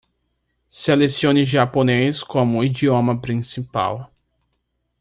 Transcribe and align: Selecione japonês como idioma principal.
Selecione 0.67 1.45
japonês 1.45 2.23
como 2.23 2.63
idioma 2.63 3.21
principal. 3.21 4.11